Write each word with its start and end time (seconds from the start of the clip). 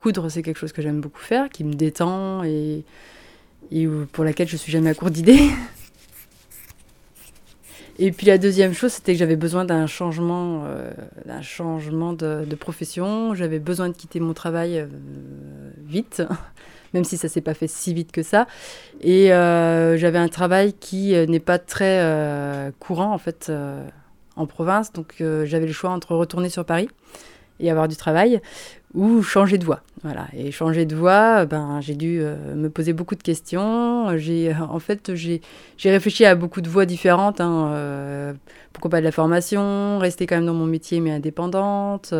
Coudre, 0.00 0.30
c'est 0.30 0.42
quelque 0.44 0.58
chose 0.58 0.72
que 0.72 0.80
j'aime 0.80 1.00
beaucoup 1.00 1.20
faire, 1.20 1.48
qui 1.48 1.64
me 1.64 1.74
détend 1.74 2.44
et, 2.44 2.84
pour 4.12 4.22
laquelle 4.22 4.46
je 4.46 4.56
suis 4.56 4.70
jamais 4.70 4.90
à 4.90 4.94
court 4.94 5.10
d'idées. 5.10 5.40
Et 8.00 8.12
puis 8.12 8.28
la 8.28 8.38
deuxième 8.38 8.74
chose, 8.74 8.92
c'était 8.92 9.14
que 9.14 9.18
j'avais 9.18 9.34
besoin 9.34 9.64
d'un 9.64 9.88
changement, 9.88 10.62
euh, 10.66 10.92
d'un 11.26 11.42
changement 11.42 12.12
de, 12.12 12.54
profession. 12.54 13.34
J'avais 13.34 13.58
besoin 13.58 13.88
de 13.88 13.94
quitter 13.94 14.20
mon 14.20 14.34
travail 14.34 14.78
euh, 14.78 14.86
vite, 15.84 16.22
même 16.94 17.02
si 17.02 17.16
ça 17.16 17.28
s'est 17.28 17.40
pas 17.40 17.54
fait 17.54 17.66
si 17.66 17.92
vite 17.92 18.12
que 18.12 18.22
ça. 18.22 18.46
Et 19.00 19.32
euh, 19.32 19.96
j'avais 19.96 20.18
un 20.18 20.28
travail 20.28 20.74
qui 20.74 21.12
n'est 21.26 21.40
pas 21.40 21.58
très 21.58 22.72
courant 22.78 23.12
en 23.12 23.18
fait 23.18 23.50
en 24.36 24.46
province, 24.46 24.92
donc 24.92 25.16
j'avais 25.18 25.66
le 25.66 25.72
choix 25.72 25.90
entre 25.90 26.14
retourner 26.14 26.50
sur 26.50 26.64
Paris 26.64 26.88
et 27.60 27.70
avoir 27.70 27.88
du 27.88 27.96
travail 27.96 28.40
ou 28.94 29.22
changer 29.22 29.58
de 29.58 29.64
voie. 29.64 29.82
Voilà. 30.02 30.26
Et 30.36 30.50
changer 30.50 30.86
de 30.86 30.94
voie, 30.94 31.44
ben, 31.44 31.80
j'ai 31.80 31.94
dû 31.94 32.20
euh, 32.20 32.54
me 32.54 32.70
poser 32.70 32.92
beaucoup 32.92 33.14
de 33.14 33.22
questions. 33.22 34.16
J'ai, 34.16 34.50
euh, 34.50 34.64
en 34.68 34.78
fait, 34.78 35.14
j'ai, 35.14 35.40
réfléchi 35.84 36.24
à 36.24 36.34
beaucoup 36.34 36.60
de 36.60 36.68
voies 36.68 36.86
différentes. 36.86 37.40
Hein, 37.40 37.70
euh, 37.72 38.32
pourquoi 38.72 38.90
pas 38.90 39.00
de 39.00 39.04
la 39.04 39.12
formation, 39.12 39.98
rester 39.98 40.26
quand 40.26 40.36
même 40.36 40.46
dans 40.46 40.54
mon 40.54 40.66
métier 40.66 41.00
mais 41.00 41.10
indépendante, 41.10 42.14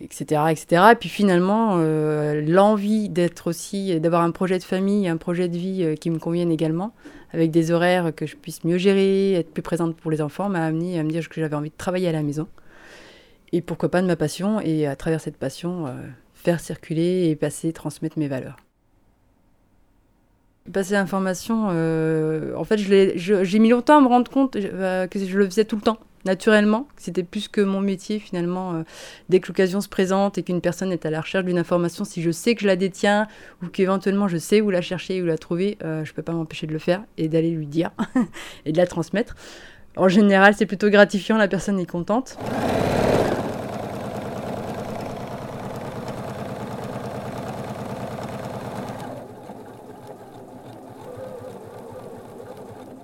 etc., 0.00 0.42
etc. 0.50 0.82
Et 0.92 0.94
puis 0.94 1.08
finalement, 1.08 1.78
l'envie 1.78 3.08
d'être 3.08 3.48
aussi, 3.48 3.98
d'avoir 3.98 4.22
un 4.22 4.30
projet 4.30 4.58
de 4.58 4.62
famille, 4.62 5.08
un 5.08 5.16
projet 5.16 5.48
de 5.48 5.58
vie 5.58 5.96
qui 6.00 6.10
me 6.10 6.18
convienne 6.18 6.52
également, 6.52 6.94
avec 7.32 7.50
des 7.50 7.72
horaires 7.72 8.14
que 8.14 8.24
je 8.24 8.36
puisse 8.36 8.62
mieux 8.62 8.78
gérer, 8.78 9.32
être 9.32 9.52
plus 9.52 9.62
présente 9.62 9.96
pour 9.96 10.12
les 10.12 10.22
enfants, 10.22 10.48
m'a 10.48 10.64
amené 10.64 11.00
à 11.00 11.02
me 11.02 11.10
dire 11.10 11.28
que 11.28 11.40
j'avais 11.40 11.56
envie 11.56 11.70
de 11.70 11.76
travailler 11.76 12.08
à 12.08 12.12
la 12.12 12.22
maison 12.22 12.46
et 13.52 13.60
pourquoi 13.60 13.90
pas 13.90 14.02
de 14.02 14.06
ma 14.06 14.16
passion, 14.16 14.60
et 14.60 14.86
à 14.86 14.96
travers 14.96 15.20
cette 15.20 15.36
passion, 15.36 15.86
euh, 15.86 15.92
faire 16.34 16.60
circuler 16.60 17.28
et 17.28 17.36
passer, 17.36 17.72
transmettre 17.72 18.18
mes 18.18 18.28
valeurs. 18.28 18.56
Passer 20.72 20.94
l'information, 20.94 21.68
euh, 21.70 22.54
en 22.56 22.64
fait, 22.64 22.76
j'ai 22.76 23.58
mis 23.58 23.70
longtemps 23.70 23.98
à 23.98 24.00
me 24.02 24.08
rendre 24.08 24.30
compte 24.30 24.56
euh, 24.56 25.06
que 25.06 25.18
je 25.18 25.38
le 25.38 25.46
faisais 25.46 25.64
tout 25.64 25.76
le 25.76 25.82
temps, 25.82 25.98
naturellement, 26.26 26.88
c'était 26.98 27.22
plus 27.22 27.48
que 27.48 27.62
mon 27.62 27.80
métier 27.80 28.18
finalement. 28.18 28.84
dès 29.30 29.40
que 29.40 29.48
l'occasion 29.48 29.80
se 29.80 29.88
présente 29.88 30.36
et 30.36 30.42
qu'une 30.42 30.60
personne 30.60 30.92
est 30.92 31.06
à 31.06 31.10
la 31.10 31.22
recherche 31.22 31.46
d'une 31.46 31.58
information, 31.58 32.04
si 32.04 32.20
je 32.20 32.30
sais 32.30 32.54
que 32.54 32.60
je 32.60 32.66
la 32.66 32.76
détiens 32.76 33.28
ou 33.62 33.68
qu'éventuellement 33.68 34.28
je 34.28 34.36
sais 34.36 34.60
où 34.60 34.68
la 34.68 34.82
chercher, 34.82 35.22
où 35.22 35.24
la 35.24 35.38
trouver, 35.38 35.78
je 35.80 35.86
ne 35.86 36.14
peux 36.14 36.22
pas 36.22 36.32
m'empêcher 36.32 36.66
de 36.66 36.72
le 36.72 36.78
faire 36.78 37.02
et 37.16 37.28
d'aller 37.28 37.50
lui 37.50 37.66
dire 37.66 37.92
et 38.66 38.72
de 38.72 38.76
la 38.76 38.86
transmettre. 38.86 39.36
En 39.96 40.08
général, 40.08 40.54
c'est 40.54 40.66
plutôt 40.66 40.90
gratifiant, 40.90 41.38
la 41.38 41.48
personne 41.48 41.78
est 41.80 41.86
contente. 41.86 42.36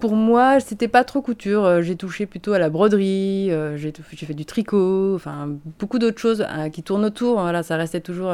Pour 0.05 0.17
moi, 0.17 0.61
c'était 0.61 0.87
pas 0.87 1.03
trop 1.03 1.23
couture. 1.23 1.65
Euh, 1.65 1.81
j'ai 1.81 1.97
touché 1.97 2.27
plutôt 2.27 2.53
à 2.53 2.59
la 2.59 2.69
broderie, 2.69 3.51
euh, 3.51 3.79
j'ai 3.79 3.91
fait 3.91 4.35
du 4.35 4.45
tricot, 4.45 5.15
enfin 5.15 5.49
beaucoup 5.79 5.99
d'autres 5.99 6.21
choses 6.21 6.47
euh, 6.47 6.69
qui 6.69 6.83
tournent 6.83 7.07
autour. 7.07 7.41
Voilà, 7.41 7.63
ça 7.63 7.79
restait 7.79 8.03
toujours 8.03 8.31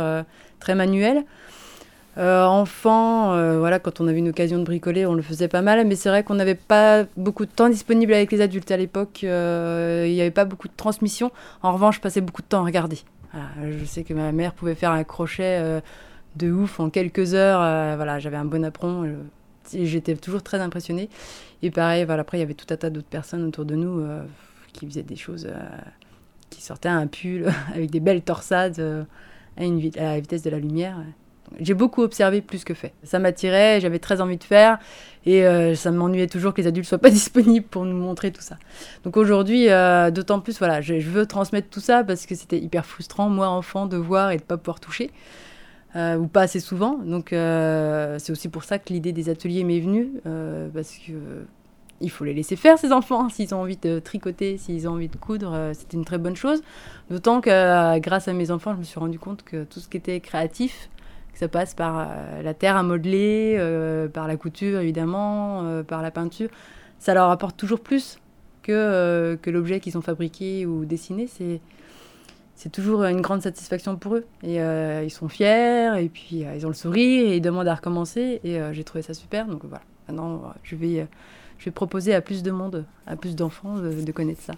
très 0.58 0.74
manuel. 0.74 1.22
enfant, 2.16 3.36
voilà, 3.60 3.78
quand 3.78 4.00
on 4.00 4.08
avait 4.08 4.18
une 4.18 4.30
occasion 4.30 4.58
de 4.58 4.64
bricoler, 4.64 5.06
on 5.06 5.14
le 5.14 5.22
faisait 5.22 5.46
pas 5.46 5.62
mal, 5.62 5.86
mais 5.86 5.94
c'est 5.94 6.08
vrai 6.08 6.24
qu'on 6.24 6.34
n'avait 6.34 6.56
pas 6.56 7.04
beaucoup 7.16 7.46
de 7.46 7.52
temps 7.52 7.68
disponible 7.68 8.14
avec 8.14 8.32
les 8.32 8.40
adultes 8.40 8.72
à 8.72 8.76
l'époque. 8.76 9.22
il 9.22 9.28
n'y 10.12 10.20
avait 10.20 10.32
pas 10.32 10.46
beaucoup 10.46 10.66
de 10.66 10.76
transmission. 10.76 11.30
En 11.62 11.72
revanche, 11.72 11.96
je 11.96 12.00
passais 12.00 12.20
beaucoup 12.20 12.42
de 12.42 12.48
temps 12.48 12.62
à 12.62 12.64
regarder. 12.64 12.98
je 13.62 13.84
sais 13.84 14.02
que 14.02 14.12
ma 14.12 14.32
mère 14.32 14.54
pouvait 14.54 14.74
faire 14.74 14.90
un 14.90 15.04
crochet 15.04 15.80
de 16.34 16.50
ouf 16.50 16.80
en 16.80 16.90
quelques 16.90 17.34
heures. 17.34 17.60
voilà, 17.94 18.18
j'avais 18.18 18.38
un 18.38 18.44
bon 18.44 18.64
apron 18.64 19.06
j'étais 19.72 20.16
toujours 20.16 20.42
très 20.42 20.60
impressionnée. 20.60 21.08
Et 21.62 21.70
pareil, 21.70 22.04
voilà, 22.04 22.22
après, 22.22 22.38
il 22.38 22.40
y 22.40 22.44
avait 22.44 22.54
tout 22.54 22.66
un 22.70 22.76
tas 22.76 22.90
d'autres 22.90 23.08
personnes 23.08 23.44
autour 23.44 23.64
de 23.64 23.74
nous 23.74 24.00
euh, 24.00 24.22
qui 24.72 24.86
faisaient 24.86 25.02
des 25.02 25.16
choses, 25.16 25.46
euh, 25.46 25.58
qui 26.48 26.62
sortaient 26.62 26.88
un 26.88 27.06
pull 27.06 27.52
avec 27.74 27.90
des 27.90 28.00
belles 28.00 28.22
torsades 28.22 28.78
euh, 28.78 29.04
à, 29.56 29.64
une 29.64 29.90
la 29.94 30.18
vitesse 30.18 30.42
de 30.42 30.50
la 30.50 30.58
lumière. 30.58 30.96
J'ai 31.58 31.74
beaucoup 31.74 32.02
observé 32.02 32.42
plus 32.42 32.62
que 32.62 32.74
fait. 32.74 32.92
Ça 33.02 33.18
m'attirait, 33.18 33.80
j'avais 33.80 33.98
très 33.98 34.20
envie 34.20 34.36
de 34.36 34.44
faire 34.44 34.78
et 35.26 35.42
ça 35.74 35.90
m'ennuyait 35.90 36.28
toujours 36.28 36.54
que 36.54 36.60
les 36.60 36.68
adultes 36.68 36.86
soient 36.86 36.98
pas 36.98 37.10
disponibles 37.10 37.66
pour 37.66 37.84
nous 37.84 37.96
montrer 37.96 38.30
tout 38.30 38.40
ça. 38.40 38.56
Donc 39.02 39.16
aujourd'hui, 39.16 39.66
d'autant 40.12 40.38
plus, 40.38 40.60
voilà, 40.60 40.80
je, 40.80 41.00
je, 41.00 41.10
veux 41.10 41.26
transmettre 41.26 41.68
tout 41.68 41.80
ça 41.80 42.04
parce 42.04 42.24
que 42.26 42.36
c'était 42.36 42.60
hyper 42.60 42.86
frustrant, 42.86 43.28
moi 43.28 43.48
enfant, 43.48 43.86
de 43.86 43.96
voir 43.96 44.30
et 44.30 44.36
de 44.36 44.42
pas 44.42 44.58
pouvoir 44.58 44.78
toucher. 44.78 45.10
Euh, 45.96 46.16
ou 46.16 46.28
pas 46.28 46.42
assez 46.42 46.60
souvent. 46.60 46.98
Donc 46.98 47.32
euh, 47.32 48.16
c'est 48.20 48.30
aussi 48.30 48.48
pour 48.48 48.62
ça 48.62 48.78
que 48.78 48.92
l'idée 48.92 49.12
des 49.12 49.28
ateliers 49.28 49.64
m'est 49.64 49.80
venue, 49.80 50.08
euh, 50.24 50.68
parce 50.72 50.96
que 50.98 51.12
il 52.00 52.10
faut 52.10 52.24
les 52.24 52.32
laisser 52.32 52.54
faire 52.54 52.78
ces 52.78 52.92
enfants, 52.92 53.28
s'ils 53.30 53.54
ont 53.54 53.60
envie 53.60 53.76
de 53.76 53.98
tricoter, 53.98 54.56
s'ils 54.56 54.88
ont 54.88 54.92
envie 54.92 55.08
de 55.08 55.16
coudre, 55.16 55.72
c'était 55.74 55.96
une 55.96 56.04
très 56.04 56.18
bonne 56.18 56.36
chose. 56.36 56.62
D'autant 57.10 57.40
que 57.40 57.98
grâce 57.98 58.28
à 58.28 58.32
mes 58.32 58.52
enfants, 58.52 58.72
je 58.74 58.78
me 58.78 58.84
suis 58.84 59.00
rendu 59.00 59.18
compte 59.18 59.42
que 59.42 59.64
tout 59.64 59.80
ce 59.80 59.88
qui 59.88 59.96
était 59.96 60.20
créatif, 60.20 60.90
que 61.32 61.38
ça 61.38 61.48
passe 61.48 61.74
par 61.74 62.08
la 62.42 62.54
terre 62.54 62.76
à 62.76 62.84
modeler, 62.84 63.58
par 64.14 64.28
la 64.28 64.36
couture 64.36 64.80
évidemment, 64.80 65.82
par 65.82 66.02
la 66.02 66.12
peinture, 66.12 66.48
ça 67.00 67.14
leur 67.14 67.30
apporte 67.30 67.56
toujours 67.56 67.80
plus 67.80 68.18
que, 68.62 69.36
que 69.42 69.50
l'objet 69.50 69.80
qu'ils 69.80 69.98
ont 69.98 70.02
fabriqué 70.02 70.66
ou 70.66 70.84
dessiné. 70.84 71.26
C'est 71.26 71.60
c'est 72.60 72.68
toujours 72.70 73.04
une 73.04 73.22
grande 73.22 73.40
satisfaction 73.40 73.96
pour 73.96 74.16
eux. 74.16 74.26
Et 74.42 74.60
euh, 74.60 75.02
ils 75.02 75.10
sont 75.10 75.30
fiers, 75.30 75.94
et 75.98 76.10
puis 76.10 76.44
euh, 76.44 76.54
ils 76.54 76.66
ont 76.66 76.68
le 76.68 76.74
sourire, 76.74 77.30
et 77.30 77.36
ils 77.36 77.40
demandent 77.40 77.68
à 77.68 77.74
recommencer. 77.74 78.38
Et 78.44 78.60
euh, 78.60 78.74
j'ai 78.74 78.84
trouvé 78.84 79.00
ça 79.00 79.14
super. 79.14 79.46
Donc 79.46 79.64
voilà, 79.64 79.82
maintenant, 80.06 80.52
je 80.62 80.76
vais, 80.76 81.06
je 81.56 81.64
vais 81.64 81.70
proposer 81.70 82.14
à 82.14 82.20
plus 82.20 82.42
de 82.42 82.50
monde, 82.50 82.84
à 83.06 83.16
plus 83.16 83.34
d'enfants 83.34 83.76
de, 83.76 84.12
connaître 84.12 84.42
ça. 84.42 84.52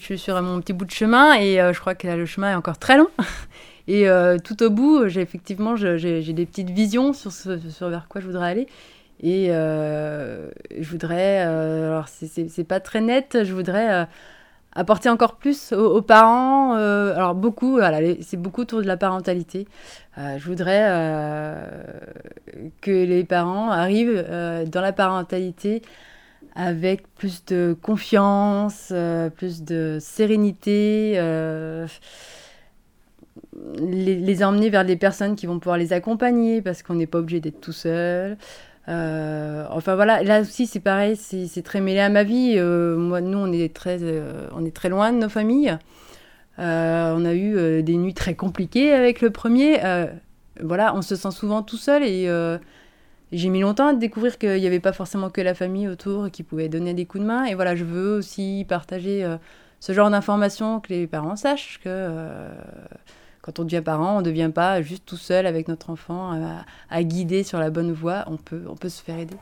Je 0.00 0.04
suis 0.04 0.18
sur 0.18 0.42
mon 0.42 0.60
petit 0.60 0.72
bout 0.72 0.84
de 0.84 0.90
chemin, 0.90 1.34
et 1.38 1.58
je 1.72 1.78
crois 1.78 1.94
que 1.94 2.08
le 2.08 2.26
chemin 2.26 2.50
est 2.50 2.56
encore 2.56 2.78
très 2.78 2.98
long. 2.98 3.08
Et 3.90 4.06
tout 4.44 4.62
au 4.62 4.68
bout, 4.68 5.08
j'ai 5.08 5.22
effectivement 5.22 5.76
j'ai 5.76 6.32
des 6.34 6.44
petites 6.44 6.70
visions 6.70 7.14
sur, 7.14 7.32
ce, 7.32 7.58
sur 7.70 7.88
vers 7.88 8.06
quoi 8.08 8.20
je 8.20 8.26
voudrais 8.26 8.50
aller. 8.50 8.66
Et 9.20 9.48
euh, 9.50 10.48
je 10.78 10.88
voudrais, 10.90 11.44
euh, 11.44 11.90
alors 11.90 12.08
c'est 12.08 12.64
pas 12.64 12.80
très 12.80 13.00
net, 13.00 13.38
je 13.42 13.52
voudrais 13.52 13.92
euh, 13.92 14.04
apporter 14.74 15.08
encore 15.08 15.36
plus 15.36 15.72
aux, 15.72 16.02
parents. 16.02 16.74
alors 16.74 17.34
beaucoup, 17.34 17.72
voilà, 17.72 17.98
c'est 18.20 18.36
beaucoup 18.36 18.62
autour 18.62 18.80
de 18.80 18.86
la 18.86 18.96
parentalité. 18.96 19.66
je 20.16 20.44
voudrais 20.44 20.88
que 22.80 22.90
les 22.90 23.24
parents 23.24 23.70
arrivent 23.72 24.24
dans 24.70 24.80
la 24.80 24.92
parentalité 24.92 25.82
avec 26.54 27.12
plus 27.14 27.44
de 27.46 27.76
confiance, 27.82 28.92
plus 29.36 29.64
de 29.64 29.98
sérénité. 30.00 31.20
Les, 33.80 34.44
emmener 34.44 34.70
vers 34.70 34.84
des 34.84 34.96
personnes 34.96 35.34
qui 35.34 35.46
vont 35.46 35.58
pouvoir 35.58 35.78
les 35.78 35.92
accompagner 35.92 36.62
parce 36.62 36.84
qu'on 36.84 36.94
n'est 36.94 37.08
pas 37.08 37.18
obligé 37.18 37.40
d'être 37.40 37.60
tout 37.60 37.72
seul. 37.72 38.36
Euh, 38.88 39.66
enfin 39.70 39.96
voilà, 39.96 40.22
là 40.22 40.40
aussi 40.40 40.66
c'est 40.66 40.80
pareil, 40.80 41.16
c'est 41.16 41.62
très 41.62 41.80
mêlé 41.80 42.00
à 42.00 42.08
ma 42.08 42.22
vie. 42.24 42.54
Euh, 42.56 42.96
moi, 42.96 43.20
nous, 43.20 43.38
on 43.38 43.52
est 43.52 43.74
très, 43.74 43.98
euh, 44.02 44.48
on 44.54 44.64
est 44.64 44.74
très 44.74 44.88
loin 44.88 45.12
de 45.12 45.18
nos 45.18 45.28
familles. 45.28 45.76
on 46.58 47.24
a 47.24 47.34
eu 47.34 47.82
des 47.82 47.96
nuits 47.96 48.14
très 48.14 48.34
compliquées 48.34 48.92
avec 48.92 49.20
le 49.20 49.30
premier. 49.30 49.80
voilà, 50.62 50.94
on 50.94 51.02
se 51.02 51.16
sent 51.16 51.30
souvent 51.30 51.62
tout 51.62 51.76
seul 51.76 52.02
et 52.02 52.28
j'ai 53.32 53.48
mis 53.50 53.60
longtemps 53.60 53.88
à 53.88 53.94
découvrir 53.94 54.38
qu'il 54.38 54.60
n'y 54.60 54.66
avait 54.66 54.80
pas 54.80 54.92
forcément 54.92 55.30
que 55.30 55.40
la 55.42 55.54
famille 55.54 55.88
autour 55.88 56.30
qui 56.30 56.42
pouvait 56.42 56.68
donner 56.68 56.94
des 56.94 57.04
coups 57.06 57.22
de 57.22 57.28
main. 57.28 57.44
Et 57.44 57.54
voilà, 57.54 57.76
je 57.76 57.84
veux 57.84 58.16
aussi 58.16 58.64
partager 58.68 59.26
ce 59.80 59.92
genre 59.92 60.10
d'informations 60.10 60.80
que 60.80 60.88
les 60.90 61.06
parents 61.06 61.36
sachent 61.36 61.80
que 61.84 62.48
quand 63.48 63.60
on 63.60 63.64
devient 63.64 63.80
parent, 63.80 64.16
on 64.16 64.18
ne 64.18 64.26
devient 64.26 64.50
pas 64.54 64.82
juste 64.82 65.06
tout 65.06 65.16
seul 65.16 65.46
avec 65.46 65.68
notre 65.68 65.88
enfant 65.88 66.38
à, 66.90 67.02
guider 67.02 67.42
sur 67.42 67.58
la 67.58 67.70
bonne 67.70 67.92
voie. 67.92 68.24
On 68.26 68.36
peut, 68.36 68.64
on 68.68 68.76
peut 68.76 68.90
se 68.90 69.02
faire 69.02 69.18
aider. 69.18 69.36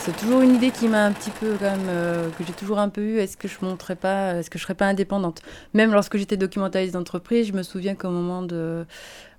C'est 0.00 0.14
toujours 0.18 0.42
une 0.42 0.54
idée 0.56 0.70
qui 0.70 0.88
m'a 0.88 1.06
un 1.06 1.12
petit 1.12 1.30
peu 1.30 1.56
quand 1.58 1.70
même 1.70 1.86
euh, 1.88 2.28
que 2.32 2.44
j'ai 2.44 2.52
toujours 2.52 2.78
un 2.78 2.90
peu 2.90 3.00
eu. 3.00 3.16
Est-ce 3.16 3.38
que 3.38 3.48
je 3.48 3.56
monterais 3.62 3.96
pas, 3.96 4.34
est-ce 4.34 4.50
que 4.50 4.58
je 4.58 4.64
serais 4.64 4.74
pas 4.74 4.84
indépendante? 4.84 5.40
Même 5.72 5.90
lorsque 5.94 6.18
j'étais 6.18 6.36
documentaliste 6.36 6.92
d'entreprise, 6.92 7.46
je 7.46 7.54
me 7.54 7.62
souviens 7.62 7.94
qu'au 7.94 8.10
moment 8.10 8.42
de, 8.42 8.84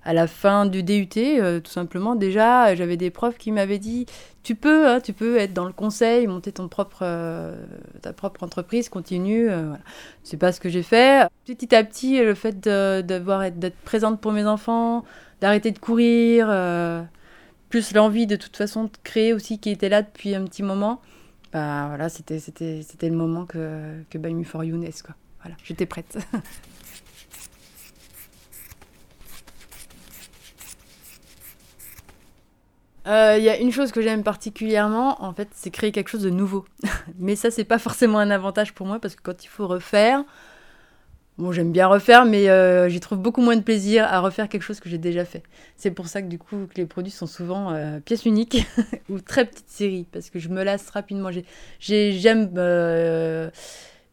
à 0.06 0.12
la 0.12 0.28
fin 0.28 0.66
du 0.66 0.84
DUT, 0.84 1.08
euh, 1.16 1.58
tout 1.58 1.70
simplement, 1.70 2.14
déjà, 2.14 2.74
j'avais 2.76 2.96
des 2.96 3.10
profs 3.10 3.36
qui 3.38 3.50
m'avaient 3.50 3.80
dit 3.80 4.06
tu 4.44 4.54
peux, 4.54 4.88
hein, 4.88 5.00
tu 5.00 5.12
peux 5.12 5.36
être 5.36 5.52
dans 5.52 5.64
le 5.66 5.72
conseil, 5.72 6.28
monter 6.28 6.52
ton 6.52 6.68
propre, 6.68 7.00
euh, 7.02 7.56
ta 8.02 8.12
propre 8.12 8.44
entreprise, 8.44 8.88
continue. 8.88 9.46
voilà. 9.46 9.80
C'est 10.22 10.36
pas 10.36 10.52
ce 10.52 10.60
que 10.60 10.68
j'ai 10.68 10.84
fait. 10.84 11.28
Petit 11.44 11.74
à 11.74 11.82
petit, 11.82 12.22
le 12.22 12.34
fait 12.34 12.60
d'avoir 12.60 13.50
d'être 13.50 13.76
présente 13.78 14.20
pour 14.20 14.30
mes 14.30 14.46
enfants, 14.46 15.04
d'arrêter 15.40 15.72
de 15.72 15.78
courir 15.80 16.46
plus 17.68 17.92
l'envie 17.92 18.28
de 18.28 18.36
toute 18.36 18.56
façon 18.56 18.84
de 18.84 18.90
créer 19.02 19.32
aussi 19.32 19.58
qui 19.58 19.70
était 19.70 19.88
là 19.88 20.02
depuis 20.02 20.36
un 20.36 20.44
petit 20.44 20.62
moment, 20.62 21.00
bah 21.52 21.86
voilà, 21.88 22.08
c'était, 22.08 22.40
le 23.02 23.16
moment 23.16 23.44
que, 23.44 24.02
que 24.08 24.18
Buy 24.18 24.34
Me 24.34 24.44
For 24.44 24.62
You 24.62 24.76
naisse. 24.76 25.02
Voilà, 25.42 25.56
j'étais 25.64 25.86
prête. 25.86 26.16
Il 33.06 33.12
euh, 33.12 33.38
y 33.38 33.48
a 33.48 33.56
une 33.58 33.70
chose 33.70 33.92
que 33.92 34.02
j'aime 34.02 34.24
particulièrement, 34.24 35.22
en 35.22 35.32
fait, 35.32 35.48
c'est 35.52 35.70
créer 35.70 35.92
quelque 35.92 36.08
chose 36.08 36.24
de 36.24 36.30
nouveau. 36.30 36.64
mais 37.18 37.36
ça, 37.36 37.52
c'est 37.52 37.64
pas 37.64 37.78
forcément 37.78 38.18
un 38.18 38.30
avantage 38.30 38.74
pour 38.74 38.84
moi 38.84 38.98
parce 38.98 39.14
que 39.14 39.22
quand 39.22 39.44
il 39.44 39.48
faut 39.48 39.68
refaire, 39.68 40.24
Bon, 41.38 41.52
j'aime 41.52 41.70
bien 41.70 41.86
refaire, 41.86 42.24
mais 42.24 42.48
euh, 42.48 42.88
j'y 42.88 42.98
trouve 42.98 43.18
beaucoup 43.18 43.42
moins 43.42 43.56
de 43.56 43.62
plaisir 43.62 44.06
à 44.06 44.20
refaire 44.20 44.48
quelque 44.48 44.62
chose 44.62 44.80
que 44.80 44.88
j'ai 44.88 44.96
déjà 44.96 45.26
fait. 45.26 45.42
C'est 45.76 45.90
pour 45.90 46.08
ça 46.08 46.22
que 46.22 46.28
du 46.28 46.38
coup, 46.38 46.66
que 46.66 46.80
les 46.80 46.86
produits 46.86 47.12
sont 47.12 47.26
souvent 47.26 47.72
euh, 47.72 48.00
pièces 48.00 48.24
uniques 48.24 48.66
ou 49.10 49.20
très 49.20 49.44
petites 49.44 49.68
séries, 49.68 50.06
parce 50.10 50.30
que 50.30 50.38
je 50.38 50.48
me 50.48 50.62
lasse 50.64 50.88
rapidement. 50.88 51.28
J'aime 51.78 52.50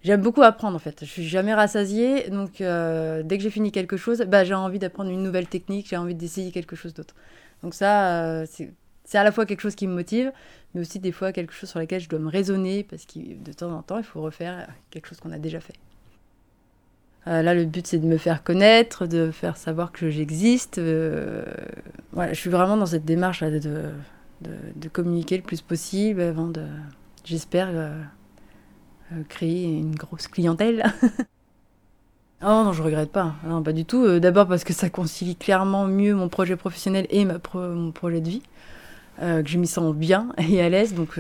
j'aime 0.04 0.22
beaucoup 0.22 0.44
apprendre 0.44 0.76
en 0.76 0.80
fait. 0.80 0.98
Je 1.00 1.10
suis 1.10 1.26
jamais 1.26 1.54
rassasiée, 1.54 2.30
donc 2.30 2.58
dès 2.58 3.38
que 3.38 3.40
j'ai 3.42 3.50
fini 3.50 3.72
quelque 3.72 3.96
chose, 3.96 4.20
bah, 4.28 4.44
j'ai 4.44 4.54
envie 4.54 4.80
d'apprendre 4.80 5.10
une 5.10 5.24
nouvelle 5.24 5.48
technique, 5.48 5.88
j'ai 5.90 5.98
envie 5.98 6.16
d'essayer 6.16 6.52
quelque 6.52 6.76
chose 6.76 6.94
d'autre. 6.94 7.16
Donc 7.64 7.74
ça, 7.74 8.46
c'est 8.48 8.74
à 9.14 9.24
la 9.24 9.32
fois 9.32 9.46
quelque 9.46 9.62
chose 9.62 9.76
qui 9.76 9.88
me 9.88 9.94
motive, 9.94 10.32
mais 10.74 10.82
aussi 10.82 11.00
des 11.00 11.12
fois 11.12 11.32
quelque 11.32 11.54
chose 11.54 11.70
sur 11.70 11.80
lequel 11.80 12.00
je 12.02 12.10
dois 12.10 12.20
me 12.20 12.30
raisonner, 12.30 12.84
parce 12.84 13.06
que 13.06 13.20
de 13.20 13.54
temps 13.54 13.72
en 13.72 13.82
temps, 13.82 13.98
il 13.98 14.04
faut 14.04 14.22
refaire 14.22 14.68
quelque 14.90 15.08
chose 15.08 15.20
qu'on 15.20 15.32
a 15.32 15.40
déjà 15.40 15.60
fait. 15.60 15.76
Euh, 17.28 17.42
là, 17.42 17.54
le 17.54 17.66
but, 17.66 17.88
c'est 17.88 18.00
de 18.00 18.06
me 18.06 18.18
faire 18.18 18.44
connaître, 18.44 19.06
de 19.08 19.32
faire 19.32 19.56
savoir 19.56 19.92
que 19.92 20.10
j'existe. 20.10 20.78
Euh, 20.78 21.46
je 22.18 22.34
suis 22.34 22.50
vraiment 22.50 22.76
dans 22.76 22.86
cette 22.86 23.06
démarche 23.06 23.44
de, 23.44 23.60
de, 23.60 23.92
de, 24.76 24.90
communiquer 24.90 25.38
le 25.38 25.44
plus 25.44 25.62
possible 25.62 26.22
avant 26.22 26.48
de, 26.48 26.66
j'espère, 27.24 27.70
euh, 27.72 28.02
créer 29.30 29.64
une 29.64 29.96
grosse 29.96 30.28
clientèle. 30.28 30.84
oh 32.42 32.46
non, 32.46 32.74
je 32.74 32.84
regrette 32.84 33.12
pas. 33.12 33.36
Non, 33.46 33.64
pas 33.64 33.72
du 33.72 33.86
tout. 33.86 34.20
D'abord 34.20 34.48
parce 34.48 34.66
que 34.66 34.74
ça 34.74 34.90
concilie 34.90 35.38
clairement 35.38 35.88
mieux 35.88 36.16
mon 36.16 36.28
projet 36.28 36.58
professionnel 36.58 37.08
et 37.10 37.24
ma 37.24 37.36
mon 37.56 37.94
projet 37.94 38.20
de 38.20 38.30
vie. 38.30 38.44
Que 39.20 39.48
je 39.48 39.58
m'y 39.58 39.68
sens 39.68 39.96
bien 39.96 40.30
et 40.50 40.62
à 40.62 40.70
l'aise. 40.70 40.94
Donc, 40.94 41.20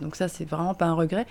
donc 0.00 0.16
ça, 0.16 0.28
c'est 0.28 0.48
vraiment 0.48 0.74
pas 0.74 0.86
un 0.86 0.94
regret 0.94 1.26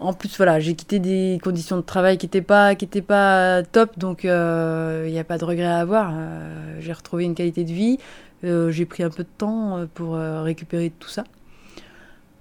en 0.00 0.12
plus, 0.14 0.36
voilà, 0.36 0.60
j'ai 0.60 0.74
quitté 0.74 0.98
des 0.98 1.38
conditions 1.42 1.76
de 1.76 1.82
travail 1.82 2.16
qui 2.16 2.26
n'étaient 2.26 2.40
pas, 2.40 2.74
pas 3.06 3.62
top, 3.62 3.98
donc 3.98 4.24
il 4.24 4.30
euh, 4.30 5.08
n'y 5.08 5.18
a 5.18 5.24
pas 5.24 5.38
de 5.38 5.44
regret 5.44 5.66
à 5.66 5.78
avoir. 5.78 6.12
Euh, 6.14 6.76
j'ai 6.80 6.92
retrouvé 6.92 7.24
une 7.24 7.34
qualité 7.34 7.64
de 7.64 7.72
vie. 7.72 7.98
Euh, 8.44 8.70
j'ai 8.70 8.86
pris 8.86 9.02
un 9.02 9.10
peu 9.10 9.22
de 9.22 9.28
temps 9.36 9.86
pour 9.94 10.14
récupérer 10.16 10.90
tout 10.98 11.08
ça. 11.08 11.24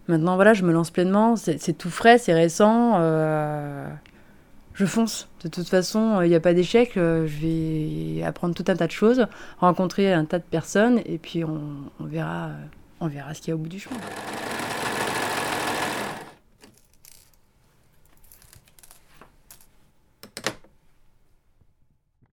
Maintenant, 0.08 0.36
voilà, 0.36 0.54
je 0.54 0.64
me 0.64 0.72
lance 0.72 0.90
pleinement. 0.90 1.36
C'est 1.36 1.78
tout 1.78 1.90
frais, 1.90 2.18
c'est 2.18 2.34
récent. 2.34 2.94
Je 4.80 4.86
fonce. 4.86 5.28
De 5.44 5.50
toute 5.50 5.68
façon, 5.68 6.22
il 6.22 6.30
n'y 6.30 6.36
a 6.36 6.40
pas 6.40 6.54
d'échec. 6.54 6.92
je 6.96 7.26
vais 7.26 8.24
apprendre 8.24 8.56
tout 8.56 8.64
un 8.70 8.76
tas 8.78 8.88
de 8.88 8.92
choses, 8.92 9.28
rencontrer 9.60 10.14
un 10.14 10.24
tas 10.24 10.40
de 10.40 10.44
personnes, 10.44 11.02
et 11.06 11.18
puis 11.18 11.44
on, 11.44 11.84
verra, 12.00 12.52
on 13.02 13.08
verra 13.08 13.34
ce 13.34 13.42
qu'il 13.42 13.50
y 13.50 13.52
a 13.52 13.56
au 13.56 13.60
bout 13.60 13.68
du 13.68 13.80
chemin. 13.80 13.98